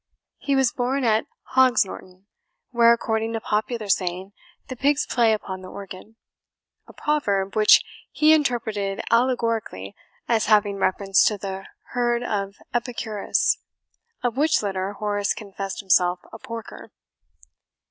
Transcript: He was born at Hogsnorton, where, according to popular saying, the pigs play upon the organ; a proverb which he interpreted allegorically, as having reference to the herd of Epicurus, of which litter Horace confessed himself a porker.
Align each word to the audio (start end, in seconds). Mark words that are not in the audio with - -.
He 0.39 0.55
was 0.55 0.71
born 0.71 1.03
at 1.03 1.27
Hogsnorton, 1.53 2.23
where, 2.71 2.91
according 2.91 3.33
to 3.33 3.39
popular 3.39 3.87
saying, 3.87 4.31
the 4.67 4.75
pigs 4.75 5.05
play 5.05 5.31
upon 5.31 5.61
the 5.61 5.67
organ; 5.69 6.15
a 6.87 6.93
proverb 6.93 7.55
which 7.55 7.81
he 8.11 8.33
interpreted 8.33 8.99
allegorically, 9.11 9.93
as 10.27 10.47
having 10.47 10.77
reference 10.77 11.23
to 11.25 11.37
the 11.37 11.67
herd 11.89 12.23
of 12.23 12.55
Epicurus, 12.73 13.59
of 14.23 14.37
which 14.37 14.63
litter 14.63 14.93
Horace 14.93 15.35
confessed 15.35 15.81
himself 15.81 16.21
a 16.33 16.39
porker. 16.39 16.89